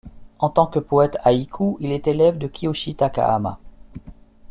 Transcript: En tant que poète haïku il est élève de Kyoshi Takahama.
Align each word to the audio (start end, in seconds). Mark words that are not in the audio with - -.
En 0.39 0.49
tant 0.49 0.65
que 0.65 0.79
poète 0.79 1.19
haïku 1.23 1.77
il 1.79 1.91
est 1.91 2.07
élève 2.07 2.39
de 2.39 2.47
Kyoshi 2.47 2.95
Takahama. 2.95 3.59